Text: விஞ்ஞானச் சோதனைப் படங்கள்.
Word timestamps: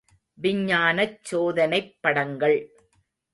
விஞ்ஞானச் 0.37 1.19
சோதனைப் 1.21 1.93
படங்கள். 2.01 2.57